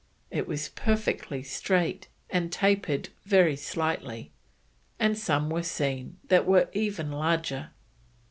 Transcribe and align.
It 0.31 0.47
was 0.47 0.69
perfectly 0.69 1.43
straight, 1.43 2.07
and 2.31 2.51
tapered 2.51 3.09
very 3.25 3.55
slightly, 3.55 4.31
and 4.99 5.15
some 5.15 5.47
were 5.51 5.61
seen 5.61 6.17
that 6.27 6.47
were 6.47 6.69
even 6.73 7.11
larger. 7.11 7.69